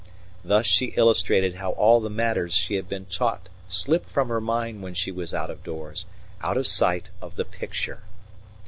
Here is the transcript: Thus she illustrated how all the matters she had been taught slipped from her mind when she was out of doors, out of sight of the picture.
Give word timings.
Thus 0.43 0.65
she 0.65 0.95
illustrated 0.97 1.57
how 1.57 1.73
all 1.73 1.99
the 1.99 2.09
matters 2.09 2.55
she 2.55 2.73
had 2.73 2.89
been 2.89 3.05
taught 3.05 3.49
slipped 3.69 4.09
from 4.09 4.29
her 4.29 4.41
mind 4.41 4.81
when 4.81 4.95
she 4.95 5.11
was 5.11 5.31
out 5.31 5.51
of 5.51 5.63
doors, 5.63 6.05
out 6.41 6.57
of 6.57 6.65
sight 6.65 7.11
of 7.21 7.35
the 7.35 7.45
picture. 7.45 8.01